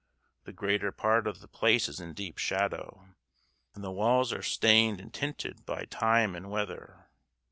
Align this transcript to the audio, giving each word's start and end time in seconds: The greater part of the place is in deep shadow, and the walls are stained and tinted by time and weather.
The 0.45 0.51
greater 0.51 0.91
part 0.91 1.27
of 1.27 1.41
the 1.41 1.47
place 1.47 1.87
is 1.87 1.99
in 1.99 2.15
deep 2.15 2.39
shadow, 2.39 3.09
and 3.75 3.83
the 3.83 3.91
walls 3.91 4.33
are 4.33 4.41
stained 4.41 4.99
and 4.99 5.13
tinted 5.13 5.63
by 5.63 5.85
time 5.85 6.33
and 6.35 6.49
weather. 6.49 7.05